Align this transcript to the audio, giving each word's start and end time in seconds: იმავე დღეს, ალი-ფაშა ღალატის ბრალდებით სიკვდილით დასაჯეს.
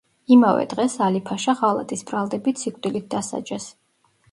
იმავე 0.35 0.63
დღეს, 0.71 0.95
ალი-ფაშა 1.07 1.55
ღალატის 1.61 2.03
ბრალდებით 2.09 2.65
სიკვდილით 2.65 3.09
დასაჯეს. 3.15 3.71